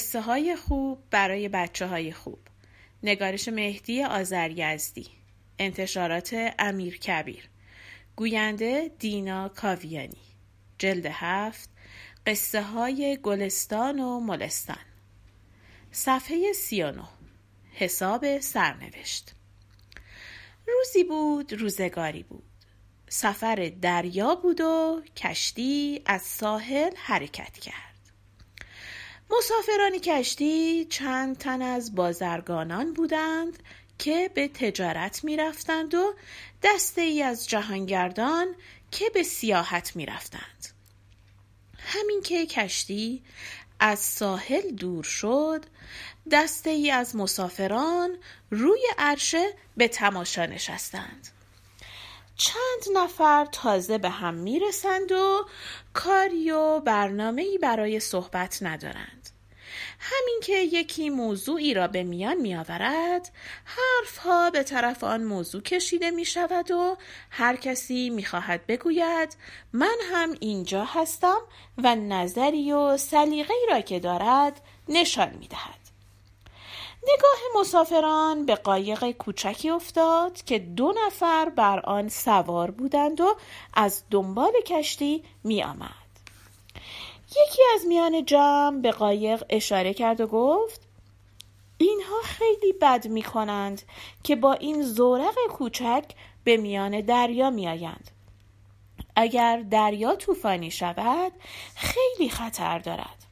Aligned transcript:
قصه 0.00 0.20
های 0.20 0.56
خوب 0.56 1.02
برای 1.10 1.48
بچه 1.48 1.86
های 1.86 2.12
خوب. 2.12 2.38
نگارش 3.02 3.48
مهدی 3.48 4.02
آزریزدی 4.02 5.06
انتشارات 5.58 6.52
امیر 6.58 6.98
کبیر. 6.98 7.48
گوینده 8.16 8.90
دینا 8.98 9.48
کاویانی. 9.48 10.22
جلد 10.78 11.06
هفت 11.06 11.70
قصه 12.26 12.62
های 12.62 13.18
گلستان 13.22 14.00
و 14.00 14.20
ملستان. 14.20 14.84
صفحه 15.92 16.52
سی 16.52 16.82
و 16.82 16.92
حساب 17.72 18.40
سرنوشت. 18.40 19.34
روزی 20.66 21.04
بود 21.04 21.52
روزگاری 21.52 22.22
بود. 22.22 22.44
سفر 23.08 23.72
دریا 23.82 24.34
بود 24.34 24.60
و 24.60 25.02
کشتی 25.16 26.02
از 26.06 26.22
ساحل 26.22 26.90
حرکت 26.96 27.58
کرد. 27.58 27.89
مسافران 29.38 29.98
کشتی 29.98 30.84
چند 30.84 31.38
تن 31.38 31.62
از 31.62 31.94
بازرگانان 31.94 32.92
بودند 32.92 33.62
که 33.98 34.30
به 34.34 34.48
تجارت 34.48 35.24
می 35.24 35.36
رفتند 35.36 35.94
و 35.94 36.14
دسته 36.62 37.00
ای 37.00 37.22
از 37.22 37.48
جهانگردان 37.48 38.54
که 38.90 39.10
به 39.14 39.22
سیاحت 39.22 39.96
می 39.96 40.06
رفتند. 40.06 40.68
همین 41.78 42.22
که 42.22 42.46
کشتی 42.46 43.22
از 43.80 43.98
ساحل 43.98 44.70
دور 44.70 45.04
شد 45.04 45.64
دسته 46.32 46.70
ای 46.70 46.90
از 46.90 47.16
مسافران 47.16 48.16
روی 48.50 48.80
عرشه 48.98 49.54
به 49.76 49.88
تماشا 49.88 50.46
نشستند. 50.46 51.28
چند 52.40 52.96
نفر 52.98 53.44
تازه 53.52 53.98
به 53.98 54.08
هم 54.10 54.34
می‌رسند 54.34 55.12
و 55.12 55.46
کاری 55.92 56.50
و 56.50 56.80
برنامه 56.80 57.58
برای 57.62 58.00
صحبت 58.00 58.58
ندارند. 58.62 59.30
همین 59.98 60.40
که 60.42 60.52
یکی 60.52 61.10
موضوعی 61.10 61.74
را 61.74 61.88
به 61.88 62.02
میان 62.02 62.36
می 62.36 62.54
آورد 62.54 63.30
حرفها 63.64 64.50
به 64.50 64.62
طرف 64.62 65.04
آن 65.04 65.24
موضوع 65.24 65.62
کشیده 65.62 66.10
می 66.10 66.24
شود 66.24 66.70
و 66.70 66.96
هر 67.30 67.56
کسی 67.56 68.10
می 68.10 68.24
خواهد 68.24 68.66
بگوید 68.66 69.36
من 69.72 69.96
هم 70.12 70.34
اینجا 70.40 70.84
هستم 70.84 71.40
و 71.78 71.94
نظری 71.94 72.72
و 72.72 72.96
سلیقه 72.96 73.54
را 73.70 73.80
که 73.80 74.00
دارد 74.00 74.60
نشان 74.88 75.30
می 75.40 75.48
دهد. 75.48 75.79
نگاه 77.02 77.60
مسافران 77.60 78.46
به 78.46 78.54
قایق 78.54 79.10
کوچکی 79.10 79.70
افتاد 79.70 80.42
که 80.42 80.58
دو 80.58 80.94
نفر 81.06 81.48
بر 81.48 81.80
آن 81.80 82.08
سوار 82.08 82.70
بودند 82.70 83.20
و 83.20 83.36
از 83.74 84.02
دنبال 84.10 84.52
کشتی 84.66 85.24
می 85.44 85.62
آمد. 85.62 85.90
یکی 87.30 87.62
از 87.74 87.86
میان 87.86 88.24
جمع 88.24 88.80
به 88.80 88.90
قایق 88.90 89.44
اشاره 89.48 89.94
کرد 89.94 90.20
و 90.20 90.26
گفت 90.26 90.80
اینها 91.78 92.20
خیلی 92.24 92.72
بد 92.72 93.08
می 93.08 93.22
کنند 93.22 93.82
که 94.22 94.36
با 94.36 94.52
این 94.52 94.82
زورق 94.82 95.34
کوچک 95.50 96.04
به 96.44 96.56
میان 96.56 97.00
دریا 97.00 97.50
می 97.50 97.68
آیند. 97.68 98.10
اگر 99.16 99.64
دریا 99.70 100.14
طوفانی 100.14 100.70
شود 100.70 101.32
خیلی 101.74 102.30
خطر 102.30 102.78
دارد. 102.78 103.26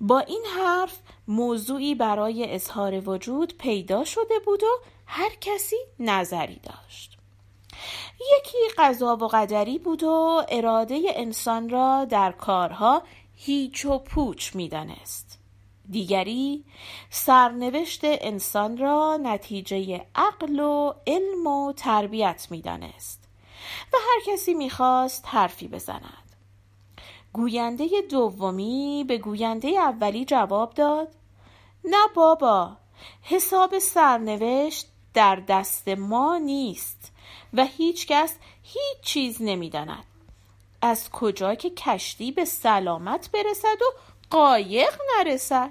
با 0.00 0.18
این 0.18 0.42
حرف 0.56 0.98
موضوعی 1.32 1.94
برای 1.94 2.54
اظهار 2.54 3.08
وجود 3.08 3.54
پیدا 3.58 4.04
شده 4.04 4.38
بود 4.44 4.62
و 4.62 4.78
هر 5.06 5.30
کسی 5.40 5.76
نظری 5.98 6.60
داشت. 6.62 7.18
یکی 8.38 8.58
قضا 8.78 9.16
و 9.16 9.28
قدری 9.28 9.78
بود 9.78 10.02
و 10.02 10.42
اراده 10.48 11.02
انسان 11.06 11.68
را 11.68 12.04
در 12.04 12.32
کارها 12.32 13.02
هیچ 13.36 13.86
و 13.86 13.98
پوچ 13.98 14.56
می‌دانست. 14.56 15.38
دیگری 15.90 16.64
سرنوشت 17.10 18.00
انسان 18.04 18.78
را 18.78 19.18
نتیجه 19.22 20.06
عقل 20.14 20.60
و 20.60 20.92
علم 21.06 21.46
و 21.46 21.72
تربیت 21.72 22.46
می‌دانست 22.50 23.28
و 23.92 23.96
هر 23.96 24.32
کسی 24.32 24.54
می‌خواست 24.54 25.24
حرفی 25.28 25.68
بزند. 25.68 26.36
گوینده 27.32 27.88
دومی 28.10 29.04
به 29.08 29.18
گوینده 29.18 29.68
اولی 29.68 30.24
جواب 30.24 30.74
داد 30.74 31.08
نه 31.84 32.08
بابا 32.14 32.76
حساب 33.22 33.78
سرنوشت 33.78 34.88
در 35.14 35.36
دست 35.36 35.88
ما 35.88 36.38
نیست 36.38 37.12
و 37.52 37.64
هیچکس 37.64 38.34
هیچ 38.62 39.00
چیز 39.02 39.36
نمی‌داند. 39.40 40.04
از 40.82 41.10
کجا 41.10 41.54
که 41.54 41.70
کشتی 41.70 42.32
به 42.32 42.44
سلامت 42.44 43.30
برسد 43.30 43.82
و 43.82 43.98
قایق 44.30 45.00
نرسد؟ 45.18 45.70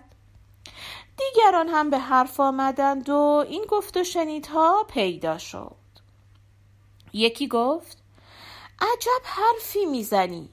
دیگران 1.17 1.67
هم 1.67 1.89
به 1.89 1.97
حرف 1.97 2.39
آمدند 2.39 3.09
و 3.09 3.45
این 3.49 3.65
گفت 3.69 3.97
و 3.97 4.03
شنیدها 4.03 4.85
پیدا 4.89 5.37
شد. 5.37 5.75
یکی 7.13 7.47
گفت 7.47 7.97
عجب 8.79 9.21
حرفی 9.23 9.85
می‌زنی. 9.85 10.49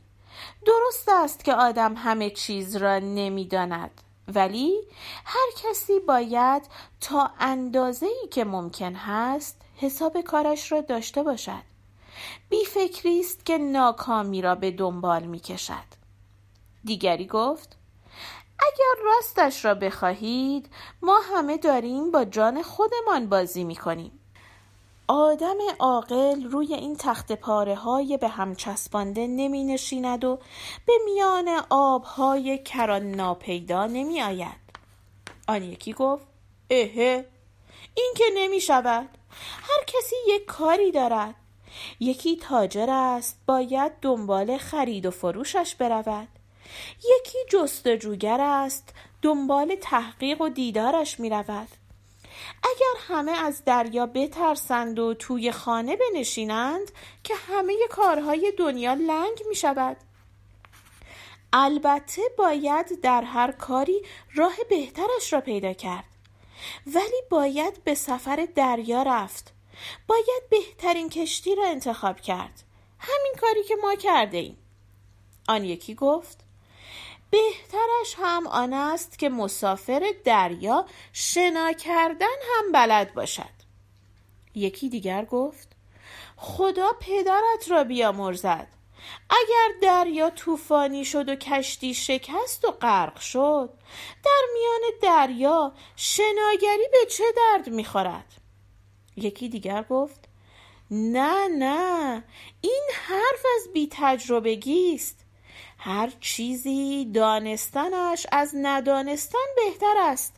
درست 0.66 1.08
است 1.08 1.44
که 1.44 1.54
آدم 1.54 1.94
همه 1.96 2.30
چیز 2.30 2.76
را 2.76 2.98
نمی‌داند. 2.98 4.00
ولی 4.34 4.75
هر 5.25 5.49
کسی 5.56 6.00
باید 6.00 6.62
تا 7.00 7.31
اندازه 7.41 8.06
ای 8.06 8.28
که 8.31 8.44
ممکن 8.44 8.94
هست 8.94 9.61
حساب 9.77 10.21
کارش 10.21 10.72
را 10.72 10.81
داشته 10.81 11.22
باشد. 11.22 11.69
بیفکری 12.49 13.21
است 13.21 13.47
که 13.47 13.59
ناکامی 13.59 14.43
را 14.43 14.55
به 14.55 14.71
دنبال 14.71 15.22
می 15.22 15.41
کشد 15.41 15.99
دیگری 16.84 17.27
گفت 17.27 17.77
اگر 18.59 19.05
راستش 19.05 19.65
را 19.65 19.75
بخواهید 19.75 20.71
ما 21.03 21.19
همه 21.34 21.56
داریم 21.56 22.11
با 22.11 22.25
جان 22.25 22.62
خودمان 22.62 23.28
بازی 23.28 23.65
می 23.65 23.77
کنیم 23.77 24.18
آدم 25.08 25.56
عاقل 25.78 26.44
روی 26.44 26.74
این 26.74 26.96
تخت 26.96 27.32
پاره 27.32 27.74
های 27.74 28.16
به 28.16 28.28
هم 28.28 28.54
چسبانده 28.54 29.26
نمی 29.26 29.64
نشیند 29.64 30.24
و 30.24 30.38
به 30.86 30.92
میان 31.04 31.48
آبهای 31.70 32.58
کران 32.58 33.10
ناپیدا 33.10 33.86
نمی 33.86 34.22
آید. 34.22 34.60
آن 35.48 35.62
یکی 35.62 35.92
گفت 35.92 36.26
اهه 36.70 37.26
این 37.94 38.14
که 38.16 38.24
نمی 38.36 38.60
شود 38.60 39.08
هر 39.62 39.84
کسی 39.86 40.16
یک 40.28 40.44
کاری 40.44 40.92
دارد. 40.92 41.34
یکی 42.00 42.36
تاجر 42.36 42.90
است 42.90 43.40
باید 43.46 43.92
دنبال 44.02 44.58
خرید 44.58 45.06
و 45.06 45.10
فروشش 45.10 45.75
برود. 45.75 46.28
یکی 46.98 47.38
جستجوگر 47.50 48.40
است 48.40 48.94
دنبال 49.22 49.75
تحقیق 49.80 50.40
و 50.40 50.48
دیدارش 50.48 51.20
می 51.20 51.30
رود 51.30 51.69
اگر 52.62 52.88
همه 53.08 53.32
از 53.32 53.64
دریا 53.64 54.06
بترسند 54.06 54.98
و 54.98 55.14
توی 55.14 55.52
خانه 55.52 55.96
بنشینند 55.96 56.91
که 57.24 57.34
همه 57.34 57.74
کارهای 57.91 58.52
دنیا 58.58 58.94
لنگ 58.94 59.42
می 59.48 59.54
شود 59.54 59.96
البته 61.52 62.22
باید 62.38 63.00
در 63.00 63.22
هر 63.22 63.52
کاری 63.52 64.02
راه 64.34 64.56
بهترش 64.70 65.32
را 65.32 65.41
پیدا 65.41 65.72
کرد. 65.72 66.04
ولی 66.86 67.22
باید 67.30 67.84
به 67.84 67.94
سفر 67.94 68.48
دریا 68.54 69.02
رفت. 69.02 69.52
باید 70.06 70.42
بهترین 70.50 71.08
کشتی 71.08 71.54
را 71.54 71.66
انتخاب 71.66 72.20
کرد. 72.20 72.62
همین 72.98 73.32
کاری 73.40 73.64
که 73.64 73.75
ما 73.82 73.94
کرده 73.94 74.38
ایم 74.38 74.58
آن 75.48 75.64
یکی 75.64 75.94
گفت 75.94 76.47
بهترش 77.31 78.16
هم 78.19 78.47
آن 78.47 78.72
است 78.72 79.19
که 79.19 79.28
مسافر 79.28 80.12
دریا 80.25 80.87
شنا 81.12 81.73
کردن 81.73 82.26
هم 82.26 82.73
بلد 82.73 83.14
باشد. 83.14 83.58
یکی 84.55 84.88
دیگر 84.88 85.25
گفت 85.25 85.69
خدا 86.37 86.93
پدرت 87.00 87.70
را 87.70 87.85
بیامرزد. 87.85 88.69
اگر 89.31 89.69
دریا 89.82 90.31
طوفانی 90.31 91.05
شد 91.05 91.29
و 91.29 91.35
کشتی 91.35 91.94
شکست 91.94 92.64
و 92.64 92.70
غرق 92.70 93.20
شد 93.20 93.70
در 94.25 94.43
میان 94.55 94.81
دریا 95.02 95.73
شناگری 95.97 96.88
به 96.93 97.06
چه 97.11 97.25
درد 97.37 97.69
می‌خورد؟ 97.69 98.35
یکی 99.17 99.49
دیگر 99.49 99.82
گفت 99.82 100.29
نه 100.91 101.49
نه 101.49 102.25
این 102.61 102.85
حرف 102.94 103.47
از 103.56 103.73
بی 103.73 103.88
تجربگی 103.93 104.94
است. 104.94 105.25
هر 105.78 106.12
چیزی 106.20 107.05
دانستنش 107.14 108.26
از 108.32 108.55
ندانستن 108.62 109.46
بهتر 109.56 109.94
است. 109.99 110.37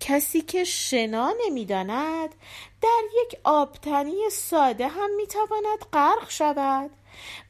کسی 0.00 0.40
که 0.40 0.64
شنا 0.64 1.34
نمی‌داند 1.46 2.34
در 2.82 3.00
یک 3.22 3.38
آبتنی 3.44 4.30
ساده 4.32 4.88
هم 4.88 5.16
می‌تواند 5.16 5.78
غرق 5.92 6.30
شود. 6.30 6.90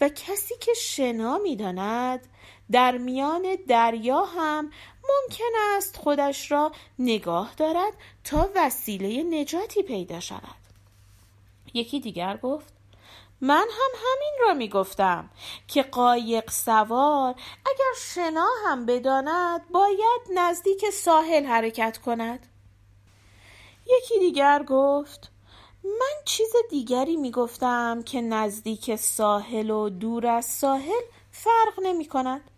و 0.01 0.09
کسی 0.09 0.55
که 0.61 0.75
شنا 0.75 1.39
می‌داند 1.39 2.29
در 2.71 2.99
میان 2.99 3.57
دریا 3.69 4.25
هم 4.25 4.73
ممکن 5.03 5.53
است 5.77 5.97
خودش 5.97 6.53
را 6.53 6.73
نگاه 6.99 7.55
دارد 7.57 7.93
تا 8.25 8.51
وسیله 8.57 9.23
نجاتی 9.23 9.83
پیدا 9.83 10.21
شود. 10.21 10.59
یکی 11.75 12.01
دیگر 12.01 12.37
گفت 12.37 12.78
من 13.41 13.67
هم 13.71 13.91
همین 13.95 14.35
را 14.41 14.55
می 14.55 14.69
گفتم 14.69 15.31
که 15.69 15.83
قایق 15.83 16.51
سوار 16.51 17.35
اگر 17.67 17.93
شنا 17.97 18.49
هم 18.67 18.87
بداند 18.87 19.69
باید 19.69 20.21
نزدیک 20.35 20.91
ساحل 20.91 21.45
حرکت 21.45 21.99
کند. 21.99 22.47
یکی 23.87 24.19
دیگر 24.19 24.63
گفت 24.63 25.31
من 25.85 26.23
چیز 26.25 26.53
دیگری 26.71 27.17
می 27.17 27.31
گفتم 27.31 28.03
که 28.03 28.21
نزدیک 28.21 28.97
ساحل 28.97 29.71
و 29.71 29.89
دور 29.89 30.27
از 30.27 30.45
ساحل 30.45 31.03
فرق 31.31 31.81
نمی 31.83 32.05
کند 32.05 32.51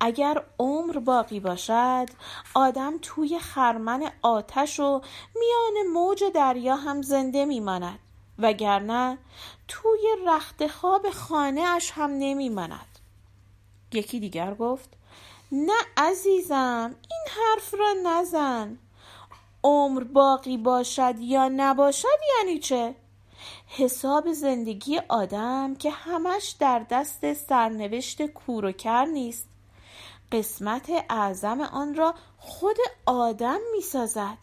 اگر 0.00 0.44
عمر 0.58 0.98
باقی 0.98 1.40
باشد 1.40 2.06
آدم 2.54 2.98
توی 3.02 3.38
خرمن 3.38 4.12
آتش 4.22 4.80
و 4.80 5.00
میان 5.34 5.86
موج 5.92 6.24
دریا 6.34 6.76
هم 6.76 7.02
زنده 7.02 7.44
میماند. 7.44 7.98
وگرنه 8.38 9.18
توی 9.68 10.00
رخت 10.26 10.66
خواب 10.66 11.10
خانه 11.10 11.60
اش 11.60 11.90
هم 11.94 12.10
نمیماند. 12.10 12.98
یکی 13.92 14.20
دیگر 14.20 14.54
گفت 14.54 14.88
نه 15.52 15.82
عزیزم 15.96 16.94
این 17.10 17.26
حرف 17.36 17.74
را 17.74 17.94
نزن. 18.04 18.78
عمر 19.64 20.04
باقی 20.04 20.56
باشد 20.56 21.14
یا 21.18 21.48
نباشد 21.48 22.18
یعنی 22.38 22.58
چه؟ 22.58 22.94
حساب 23.66 24.32
زندگی 24.32 25.00
آدم 25.08 25.74
که 25.74 25.90
همش 25.90 26.56
در 26.58 26.86
دست 26.90 27.32
سرنوشت 27.32 28.26
کور 28.26 28.64
و 28.64 28.72
کر 28.72 29.04
نیست. 29.04 29.48
قسمت 30.32 30.90
اعظم 31.10 31.60
آن 31.60 31.94
را 31.94 32.14
خود 32.38 32.76
آدم 33.06 33.58
می 33.72 33.80
سازد 33.80 34.38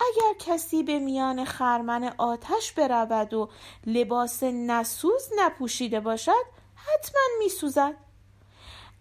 اگر 0.00 0.34
کسی 0.38 0.82
به 0.82 0.98
میان 0.98 1.44
خرمن 1.44 2.14
آتش 2.18 2.72
برود 2.72 3.34
و 3.34 3.48
لباس 3.86 4.42
نسوز 4.42 5.28
نپوشیده 5.36 6.00
باشد 6.00 6.44
حتما 6.74 7.22
می 7.38 7.48
سوزد 7.48 7.94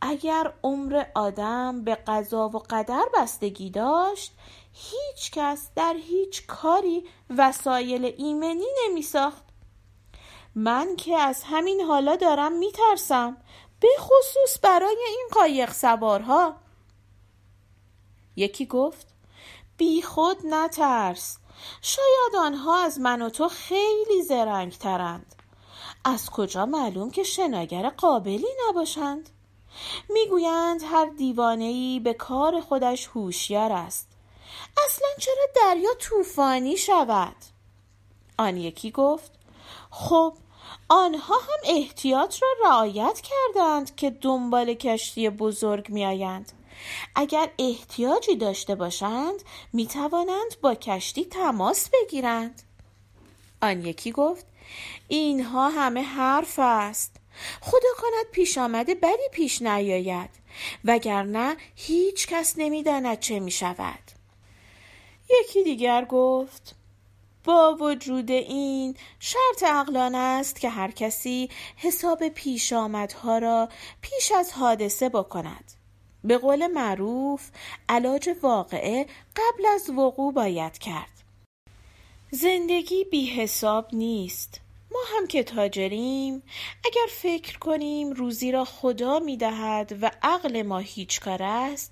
اگر 0.02 0.54
عمر 0.64 1.06
آدم 1.16 1.84
به 1.84 1.96
قضا 1.96 2.50
و 2.50 2.58
قدر 2.70 3.06
بستگی 3.18 3.70
داشت 3.70 4.34
هیچ 4.74 5.32
کس 5.32 5.70
در 5.76 5.96
هیچ 6.04 6.48
کاری 6.48 7.04
وسایل 7.38 8.06
ایمنی 8.18 8.68
نمی 8.84 9.02
ساخت 9.02 9.44
من 10.56 10.96
که 10.96 11.18
از 11.18 11.44
همین 11.44 11.82
حالا 11.82 12.16
دارم 12.16 12.52
می 12.52 12.72
ترسم 12.72 13.38
به 13.80 13.88
خصوص 14.00 14.60
برای 14.62 14.98
این 15.08 15.28
قایق 15.32 15.72
سوارها. 15.72 16.56
یکی 18.36 18.66
گفت 18.66 19.13
بی 19.84 20.02
خود 20.02 20.38
نترس. 20.46 21.38
شاید 21.82 22.36
آنها 22.40 22.80
از 22.80 23.00
من 23.00 23.22
و 23.22 23.30
تو 23.30 23.48
خیلی 23.48 24.22
زرنگ 24.28 24.72
ترند 24.72 25.36
از 26.04 26.30
کجا 26.30 26.66
معلوم 26.66 27.12
که 27.12 27.24
شناگر 27.24 27.90
قابلی 27.90 28.48
نباشند؟ 28.70 29.30
می‌گویند 30.10 30.82
هر 30.84 31.06
دیوانه 31.06 32.00
به 32.00 32.14
کار 32.14 32.62
خودش 32.62 33.08
هوشیار 33.08 33.72
است. 33.72 34.08
اصلا 34.86 35.08
چرا 35.20 35.46
دریا 35.56 35.94
طوفانی 36.00 36.78
شود؟ 36.78 37.36
آن 38.38 38.58
یکی 38.58 38.92
گفت 38.92 39.32
خب 39.92 40.34
آنها 40.90 41.36
هم 41.36 41.60
احتیاط 41.64 42.36
را 42.42 42.48
رعایت 42.66 43.22
کردند 43.22 43.96
که 43.96 44.10
دنبال 44.10 44.74
کشتی 44.74 45.30
بزرگ 45.30 45.90
میآیند. 45.90 46.52
اگر 47.16 47.50
احتیاجی 47.60 48.36
داشته 48.36 48.76
باشند 48.76 49.44
می 49.74 49.88
توانند 49.88 50.62
با 50.62 50.76
کشتی 50.76 51.26
تماس 51.26 51.90
بگیرند. 51.90 52.62
آن 53.62 53.86
یکی 53.86 54.12
گفت 54.12 54.46
اینها 55.08 55.70
همه 55.70 56.02
حرف 56.02 56.60
است. 56.60 57.16
خدا 57.62 57.90
کند 57.98 58.26
پیش 58.32 58.58
آمده 58.58 58.96
بدی 58.96 59.30
پیش 59.32 59.62
نیاید 59.62 60.30
وگرنه 60.86 61.58
هیچ 61.76 62.28
کس 62.28 62.54
نمی‌داند 62.58 63.20
چه 63.20 63.40
می 63.40 63.52
شود 63.52 64.00
یکی 65.30 65.64
دیگر 65.64 66.06
گفت 66.06 66.76
با 67.44 67.78
وجود 67.80 68.32
این 68.32 68.98
شرط 69.20 69.64
عقلانه 69.64 70.18
است 70.18 70.60
که 70.60 70.70
هر 70.70 70.92
کسی 70.92 71.50
حساب 71.78 72.28
پیش 72.30 72.74
آمدها 72.74 73.38
را 73.38 73.70
پیش 74.02 74.32
از 74.32 74.52
حادثه 74.52 75.10
بکند. 75.10 75.72
به 76.24 76.38
قول 76.38 76.68
معروف 76.68 77.50
علاج 77.90 78.30
واقعه 78.42 79.06
قبل 79.36 79.66
از 79.66 79.90
وقوع 79.90 80.34
باید 80.34 80.78
کرد. 80.78 81.24
زندگی 82.32 83.04
بی 83.04 83.26
حساب 83.26 83.88
نیست. 83.94 84.60
ما 84.92 85.00
هم 85.18 85.28
که 85.28 85.44
تاجریم 85.44 86.44
اگر 86.86 87.06
فکر 87.10 87.60
کنیم 87.60 88.12
روزی 88.12 88.52
را 88.52 88.66
خدا 88.66 89.20
می 89.20 89.38
دهد 89.38 89.98
و 90.02 90.12
عقل 90.22 90.62
ما 90.62 90.80
هیچ 90.80 91.20
کار 91.20 91.44
است 91.44 91.92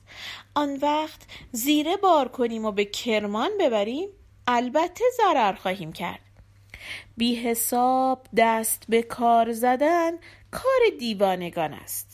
آن 0.55 0.79
وقت 0.81 1.21
زیره 1.51 1.97
بار 1.97 2.27
کنیم 2.27 2.65
و 2.65 2.71
به 2.71 2.85
کرمان 2.85 3.51
ببریم 3.59 4.09
البته 4.47 5.03
ضرر 5.17 5.53
خواهیم 5.53 5.93
کرد. 5.93 6.19
بی 7.17 7.35
حساب 7.35 8.27
دست 8.37 8.83
به 8.89 9.01
کار 9.01 9.53
زدن 9.53 10.11
کار 10.51 10.81
دیوانگان 10.99 11.73
است. 11.73 12.10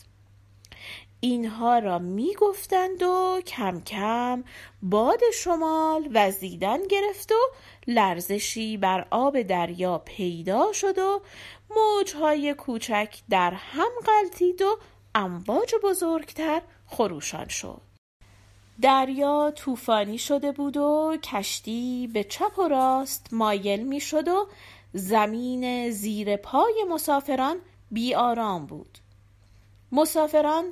اینها 1.20 1.78
را 1.78 1.98
می 1.98 2.34
گفتند 2.34 3.02
و 3.02 3.40
کم 3.46 3.80
کم 3.80 4.44
باد 4.82 5.20
شمال 5.34 6.08
وزیدن 6.14 6.86
گرفت 6.86 7.32
و 7.32 7.38
لرزشی 7.86 8.76
بر 8.76 9.06
آب 9.10 9.42
دریا 9.42 9.98
پیدا 9.98 10.72
شد 10.72 10.98
و 10.98 11.20
موجهای 11.76 12.54
کوچک 12.54 13.18
در 13.30 13.54
هم 13.54 13.90
غلطید 14.06 14.62
و 14.62 14.78
امواج 15.14 15.74
بزرگتر 15.82 16.62
خروشان 16.86 17.48
شد. 17.48 17.80
دریا 18.80 19.52
طوفانی 19.56 20.18
شده 20.18 20.52
بود 20.52 20.76
و 20.76 21.16
کشتی 21.22 22.10
به 22.12 22.24
چپ 22.24 22.58
و 22.58 22.68
راست 22.68 23.28
مایل 23.32 23.82
می 23.82 24.00
شد 24.00 24.28
و 24.28 24.48
زمین 24.92 25.90
زیر 25.90 26.36
پای 26.36 26.84
مسافران 26.90 27.56
بی 27.90 28.14
آرام 28.14 28.66
بود. 28.66 28.98
مسافران 29.92 30.64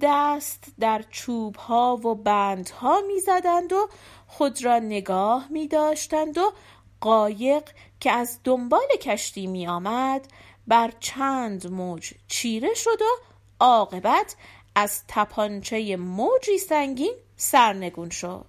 دست 0.00 0.64
در 0.80 1.04
چوب 1.10 1.56
ها 1.56 1.96
و 1.96 2.14
بند 2.14 2.68
ها 2.68 3.00
می 3.06 3.20
زدند 3.20 3.72
و 3.72 3.88
خود 4.26 4.64
را 4.64 4.78
نگاه 4.78 5.46
می 5.50 5.68
داشتند 5.68 6.38
و 6.38 6.52
قایق 7.00 7.70
که 8.00 8.12
از 8.12 8.38
دنبال 8.44 8.88
کشتی 9.02 9.46
می 9.46 9.68
آمد 9.68 10.28
بر 10.66 10.92
چند 11.00 11.72
موج 11.72 12.12
چیره 12.28 12.74
شد 12.74 13.02
و 13.02 13.24
عاقبت 13.60 14.36
از 14.74 15.02
تپانچه 15.08 15.96
موجی 15.96 16.58
سنگین 16.58 17.14
سرنگون 17.36 18.10
شد. 18.10 18.46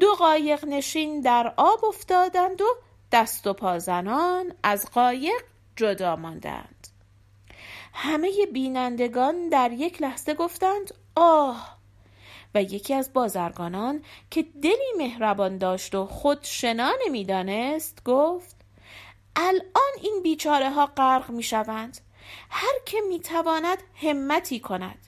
دو 0.00 0.14
قایق 0.14 0.64
نشین 0.64 1.20
در 1.20 1.54
آب 1.56 1.84
افتادند 1.84 2.60
و 2.60 2.66
دست 3.12 3.46
و 3.46 3.52
پازنان 3.52 4.54
از 4.62 4.90
قایق 4.90 5.42
جدا 5.76 6.16
ماندند. 6.16 6.88
همه 7.92 8.46
بینندگان 8.52 9.48
در 9.48 9.72
یک 9.72 10.02
لحظه 10.02 10.34
گفتند 10.34 10.94
آه! 11.14 11.76
و 12.54 12.62
یکی 12.62 12.94
از 12.94 13.12
بازرگانان 13.12 14.02
که 14.30 14.46
دلی 14.62 14.92
مهربان 14.98 15.58
داشت 15.58 15.94
و 15.94 16.06
خود 16.06 16.38
شنا 16.42 16.92
نمی‌دانست 17.06 18.04
گفت 18.04 18.56
الان 19.36 19.92
این 20.02 20.20
بیچاره 20.22 20.70
ها 20.70 20.86
غرق 20.86 21.30
می 21.30 21.42
شوند 21.42 21.98
هر 22.50 22.74
که 22.86 22.98
می 23.08 23.20
تواند 23.20 23.82
همتی 23.94 24.60
کند. 24.60 24.98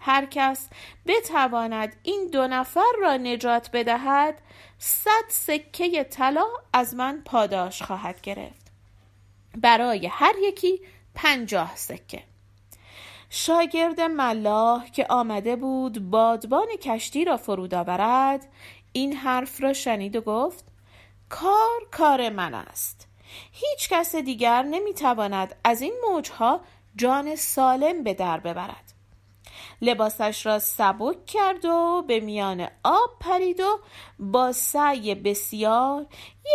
هر 0.00 0.26
کس 0.26 0.68
بتواند 1.06 1.96
این 2.02 2.28
دو 2.32 2.46
نفر 2.46 2.92
را 3.00 3.16
نجات 3.16 3.70
بدهد 3.72 4.38
صد 4.78 5.24
سکه 5.28 6.04
طلا 6.04 6.46
از 6.72 6.94
من 6.94 7.22
پاداش 7.24 7.82
خواهد 7.82 8.20
گرفت. 8.20 8.72
برای 9.56 10.06
هر 10.06 10.34
یکی 10.42 10.80
پنجاه 11.14 11.76
سکه. 11.76 12.22
شاگرد 13.30 14.00
ملاح 14.00 14.90
که 14.90 15.06
آمده 15.10 15.56
بود 15.56 16.10
بادبان 16.10 16.66
کشتی 16.82 17.24
را 17.24 17.36
فرود 17.36 17.74
آورد 17.74 18.48
این 18.92 19.12
حرف 19.12 19.62
را 19.62 19.72
شنید 19.72 20.16
و 20.16 20.20
گفت 20.20 20.64
کار 21.28 21.80
کار 21.90 22.28
من 22.28 22.54
است. 22.54 23.08
هیچ 23.52 23.88
کس 23.88 24.16
دیگر 24.16 24.62
نمی‌تواند 24.62 25.54
از 25.64 25.80
این 25.80 25.94
موجها 26.10 26.60
جان 26.96 27.36
سالم 27.36 28.02
به 28.02 28.14
در 28.14 28.40
ببرد. 28.40 28.92
لباسش 29.82 30.46
را 30.46 30.58
سبک 30.58 31.26
کرد 31.26 31.64
و 31.64 32.04
به 32.08 32.20
میان 32.20 32.68
آب 32.84 33.10
پرید 33.20 33.60
و 33.60 33.78
با 34.18 34.52
سعی 34.52 35.14
بسیار 35.14 36.06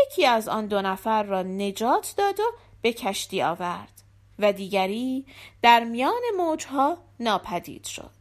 یکی 0.03 0.25
از 0.25 0.47
آن 0.47 0.67
دو 0.67 0.81
نفر 0.81 1.23
را 1.23 1.43
نجات 1.43 2.13
داد 2.17 2.39
و 2.39 2.43
به 2.81 2.93
کشتی 2.93 3.41
آورد. 3.41 3.96
و 4.39 4.53
دیگری 4.53 5.25
در 5.61 5.83
میان 5.83 6.21
موجها 6.37 6.97
ناپدید 7.19 7.85
شد. 7.85 8.11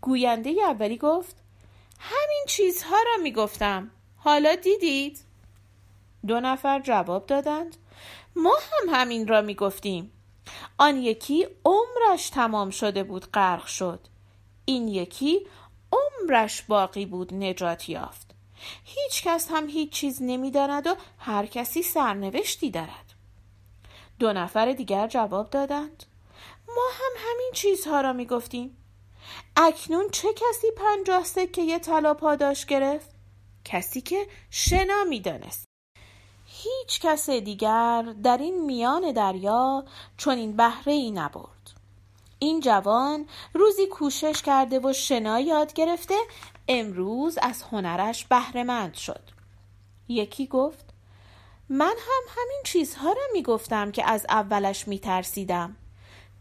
گوینده 0.00 0.50
اولی 0.50 0.96
گفت 0.96 1.36
همین 1.98 2.44
چیزها 2.48 2.96
را 2.96 3.22
می 3.22 3.32
گفتم 3.32 3.90
حالا 4.16 4.54
دیدید؟ 4.54 5.18
دو 6.26 6.40
نفر 6.40 6.80
جواب 6.80 7.26
دادند 7.26 7.76
ما 8.36 8.54
هم 8.72 8.94
همین 8.94 9.28
را 9.28 9.40
می 9.40 9.54
گفتیم 9.54 10.12
آن 10.78 10.96
یکی 10.96 11.46
عمرش 11.64 12.30
تمام 12.30 12.70
شده 12.70 13.04
بود 13.04 13.30
غرق 13.30 13.66
شد. 13.66 14.00
این 14.64 14.88
یکی 14.88 15.46
عمرش 15.92 16.62
باقی 16.62 17.06
بود 17.06 17.34
نجات 17.34 17.88
یافت. 17.88 18.34
هیچ 18.84 19.22
کس 19.22 19.48
هم 19.50 19.68
هیچ 19.68 19.90
چیز 19.90 20.18
نمی‌داند 20.22 20.86
و 20.86 20.94
هر 21.18 21.46
کسی 21.46 21.82
سرنوشتی 21.82 22.70
دارد. 22.70 23.07
دو 24.18 24.32
نفر 24.32 24.72
دیگر 24.72 25.06
جواب 25.06 25.50
دادند. 25.50 26.04
ما 26.68 26.84
هم 26.92 27.28
همین 27.28 27.50
چیزها 27.54 28.00
را 28.00 28.12
می 28.12 28.26
گفتیم 28.26 28.76
اکنون 29.56 30.10
چه 30.10 30.28
کسی 30.32 30.66
پنجاه 30.76 31.24
سکه 31.24 31.62
یه 31.62 31.78
طلا 31.78 32.14
پاداش 32.14 32.66
گرفت؟ 32.66 33.10
کسی 33.64 34.00
که 34.00 34.26
شنا 34.50 35.04
می‌دانست. 35.04 35.64
هیچ 36.46 37.00
کس 37.00 37.30
دیگر 37.30 38.02
در 38.02 38.38
این 38.38 38.64
میان 38.64 39.12
دریا 39.12 39.84
چنین 40.16 40.56
بهره 40.56 40.92
ای 40.92 41.10
نبرد. 41.10 41.70
این 42.38 42.60
جوان 42.60 43.26
روزی 43.54 43.86
کوشش 43.86 44.42
کرده 44.42 44.80
و 44.80 44.92
شنا 44.92 45.40
یاد 45.40 45.72
گرفته 45.72 46.14
امروز 46.68 47.38
از 47.42 47.62
هنرش 47.62 48.24
بهرهمند 48.24 48.94
شد. 48.94 49.22
یکی 50.08 50.46
گفت 50.46 50.87
من 51.70 51.94
هم 51.98 52.22
همین 52.28 52.62
چیزها 52.64 53.12
را 53.12 53.22
می 53.32 53.42
گفتم 53.42 53.90
که 53.90 54.10
از 54.10 54.26
اولش 54.28 54.88
می 54.88 54.98
ترسیدم 54.98 55.76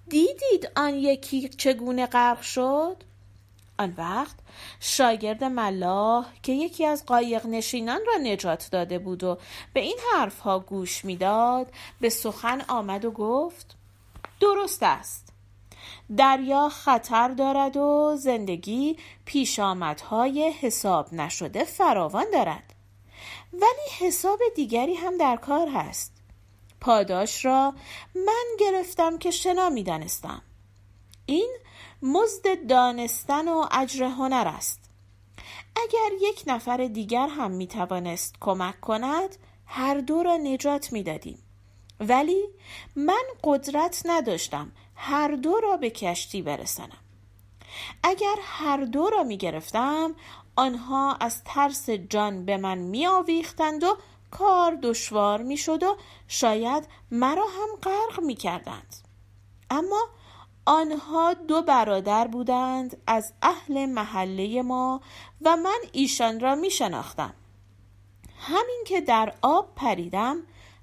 دیدید 0.09 0.71
آن 0.75 0.93
یکی 0.93 1.49
چگونه 1.49 2.05
غرق 2.05 2.41
شد؟ 2.41 3.03
آن 3.79 3.93
وقت 3.97 4.35
شاگرد 4.79 5.43
ملاح 5.43 6.25
که 6.43 6.51
یکی 6.51 6.85
از 6.85 7.05
قایق 7.05 7.45
نشینان 7.45 7.99
را 8.07 8.13
نجات 8.23 8.69
داده 8.71 8.99
بود 8.99 9.23
و 9.23 9.37
به 9.73 9.79
این 9.79 9.97
حرفها 10.13 10.59
گوش 10.59 11.05
می‌داد 11.05 11.71
به 12.01 12.09
سخن 12.09 12.61
آمد 12.61 13.05
و 13.05 13.11
گفت 13.11 13.75
درست 14.39 14.83
است. 14.83 15.33
دریا 16.17 16.69
خطر 16.69 17.27
دارد 17.27 17.77
و 17.77 18.15
زندگی 18.19 18.97
پیشامدهای 19.25 20.51
حساب 20.51 21.13
نشده 21.13 21.63
فراوان 21.63 22.25
دارد. 22.33 22.73
ولی 23.53 24.07
حساب 24.07 24.39
دیگری 24.55 24.93
هم 24.93 25.17
در 25.17 25.35
کار 25.35 25.67
هست 25.69 26.13
پاداش 26.81 27.45
را 27.45 27.73
من 28.15 28.45
گرفتم 28.59 29.17
که 29.17 29.31
شنا 29.31 29.69
می 29.69 29.83
دانستم. 29.83 30.41
این 31.25 31.57
مزد 32.01 32.67
دانستن 32.67 33.47
و 33.47 33.65
اجر 33.71 34.03
هنر 34.05 34.53
است 34.55 34.79
اگر 35.75 36.15
یک 36.21 36.43
نفر 36.47 36.77
دیگر 36.87 37.27
هم 37.27 37.51
می 37.51 37.67
توانست 37.67 38.35
کمک 38.39 38.81
کند 38.81 39.35
هر 39.65 39.99
دو 39.99 40.23
را 40.23 40.37
نجات 40.37 40.93
می 40.93 41.03
دادیم. 41.03 41.43
ولی 41.99 42.47
من 42.95 43.23
قدرت 43.43 44.01
نداشتم 44.05 44.71
هر 44.95 45.27
دو 45.31 45.59
را 45.59 45.77
به 45.77 45.89
کشتی 45.89 46.41
برسانم 46.41 46.97
اگر 48.03 48.35
هر 48.41 48.77
دو 48.77 49.09
را 49.09 49.23
می 49.23 49.37
گرفتم 49.37 50.15
آنها 50.57 51.13
از 51.13 51.43
ترس 51.43 51.89
جان 51.89 52.45
به 52.45 52.57
من 52.57 52.77
می 52.77 53.07
آویختند 53.07 53.83
و 53.83 53.97
کار 54.31 54.75
دشوار 54.75 55.41
می 55.41 55.57
شد 55.57 55.83
و 55.83 55.97
شاید 56.27 56.87
مرا 57.11 57.45
هم 57.45 57.69
غرق 57.83 58.23
می 58.23 58.35
کردند. 58.35 58.95
اما 59.69 60.07
آنها 60.65 61.33
دو 61.33 61.61
برادر 61.61 62.27
بودند 62.27 62.97
از 63.07 63.33
اهل 63.41 63.85
محله 63.85 64.61
ما 64.61 65.01
و 65.41 65.57
من 65.57 65.79
ایشان 65.91 66.39
را 66.39 66.55
می 66.55 66.71
شناختم. 66.71 67.33
همین 68.39 68.83
که 68.87 69.01
در 69.01 69.33
آب 69.41 69.75
پریدم 69.75 70.35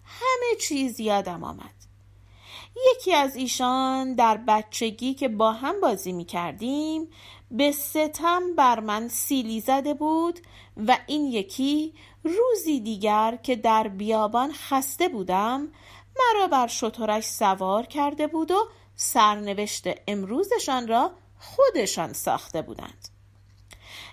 همه 0.05 0.61
چیز 0.61 1.01
یادم 1.01 1.45
آمد. 1.45 1.75
یکی 2.93 3.15
از 3.15 3.37
ایشان 3.37 4.15
در 4.15 4.37
بچگی 4.37 5.15
که 5.15 5.29
با 5.29 5.53
هم 5.53 5.81
بازی 5.81 6.13
می 6.13 6.25
کردیم 6.25 7.09
به 7.55 7.73
ستم 7.73 8.57
بر 8.57 8.81
من 8.81 9.09
سیلی 9.09 9.61
زده 9.61 9.95
بود 9.95 10.41
و 10.87 10.99
این 11.07 11.27
یکی 11.27 11.95
روزی 12.25 12.81
دیگر 12.81 13.39
که 13.43 13.57
در 13.57 13.89
بیابان 13.89 14.53
خسته 14.53 15.09
بودم 15.09 15.69
مرا 16.17 16.47
بر 16.47 16.67
شترش 16.67 17.25
سوار 17.25 17.87
کرده 17.87 18.27
بود 18.27 18.51
و 18.51 18.69
سرنوشت 18.97 19.89
امروزشان 20.09 20.89
را 20.89 21.11
خودشان 21.39 22.13
ساخته 22.13 22.63
بودند 22.63 23.09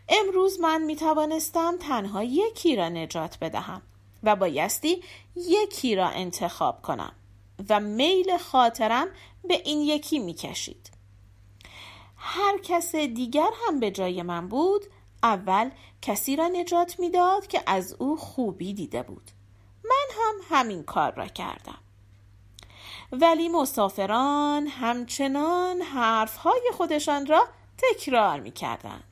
امروز 0.10 0.60
من 0.60 0.84
می 0.84 0.96
توانستم 0.96 1.78
تنها 1.78 2.24
یکی 2.24 2.76
را 2.76 2.90
نجات 2.90 3.38
بدهم 3.42 3.82
و 4.24 4.36
بایستی 4.36 5.04
یکی 5.36 5.96
را 5.96 6.08
انتخاب 6.08 6.82
کنم 6.82 7.16
و 7.70 7.80
میل 7.80 8.38
خاطرم 8.38 9.08
به 9.44 9.62
این 9.66 9.82
یکی 9.82 10.20
می 10.20 10.34
کشید. 10.34 11.01
هر 12.24 12.58
کس 12.64 12.96
دیگر 12.96 13.50
هم 13.68 13.80
به 13.80 13.92
جای 13.92 14.22
من 14.22 14.48
بود 14.48 14.86
اول 15.24 15.72
کسی 16.02 16.36
را 16.36 16.48
نجات 16.48 17.00
می‌داد 17.00 17.48
که 17.48 17.64
از 17.66 17.96
او 18.00 18.18
خوبی 18.18 18.74
دیده 18.74 19.04
بود. 19.04 19.32
من 19.84 20.16
هم 20.20 20.36
همین 20.50 20.84
کار 20.84 21.14
را 21.14 21.28
کردم. 21.28 21.78
ولی 23.12 23.50
مسافران 23.50 24.68
همچنان 24.68 25.82
حرفهای 25.82 26.72
خودشان 26.74 27.26
را 27.26 27.48
تکرار 27.78 28.40
می 28.40 28.52
کردند. 28.52 29.04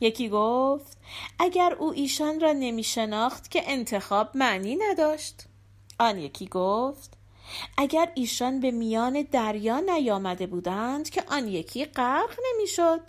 یکی 0.00 0.28
گفت 0.28 0.98
اگر 1.38 1.74
او 1.74 1.92
ایشان 1.92 2.40
را 2.40 2.52
نمی 2.52 2.84
شناخت 2.84 3.50
که 3.50 3.62
انتخاب 3.66 4.36
معنی 4.36 4.76
نداشت. 4.76 5.44
آن 5.98 6.18
یکی 6.18 6.46
گفت 6.46 7.17
اگر 7.76 8.12
ایشان 8.14 8.60
به 8.60 8.70
میان 8.70 9.22
دریا 9.22 9.80
نیامده 9.80 10.46
بودند 10.46 11.10
که 11.10 11.22
آن 11.28 11.48
یکی 11.48 11.84
غرق 11.84 12.30
نمی‌شد. 12.48 13.00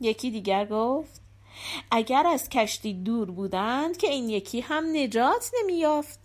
یکی 0.00 0.30
دیگر 0.30 0.66
گفت 0.66 1.20
اگر 1.90 2.26
از 2.26 2.48
کشتی 2.48 2.94
دور 2.94 3.30
بودند 3.30 3.96
که 3.96 4.08
این 4.08 4.28
یکی 4.28 4.60
هم 4.60 4.84
نجات 4.96 5.50
نمیافت 5.62 6.18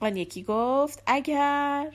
آن 0.00 0.16
یکی 0.16 0.42
گفت 0.42 1.02
اگر. 1.06 1.92